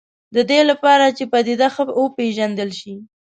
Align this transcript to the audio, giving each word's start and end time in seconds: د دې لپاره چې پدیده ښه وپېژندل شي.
د 0.35 0.37
دې 0.49 0.59
لپاره 0.69 1.05
چې 1.17 1.23
پدیده 1.31 1.67
ښه 1.73 1.83
وپېژندل 1.99 2.69
شي. 2.79 2.95